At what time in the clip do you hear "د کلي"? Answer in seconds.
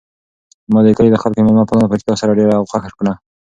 0.85-1.09